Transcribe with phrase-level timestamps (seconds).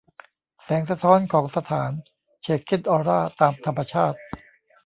[0.63, 1.91] แสงสะท้อนของสถาน
[2.43, 4.17] เฉกเช่นออร่าตามธรรมชาติ